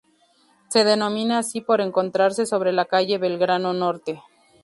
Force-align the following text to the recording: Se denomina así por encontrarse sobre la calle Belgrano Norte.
Se 0.69 0.83
denomina 0.83 1.37
así 1.37 1.61
por 1.61 1.79
encontrarse 1.79 2.47
sobre 2.47 2.71
la 2.73 2.85
calle 2.85 3.19
Belgrano 3.19 3.71
Norte. 3.71 4.19